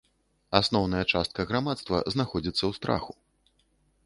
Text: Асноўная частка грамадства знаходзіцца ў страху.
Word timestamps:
Асноўная 0.59 1.01
частка 1.13 1.45
грамадства 1.51 2.01
знаходзіцца 2.15 2.61
ў 2.65 2.71
страху. 2.79 3.13